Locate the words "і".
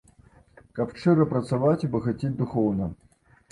1.89-1.91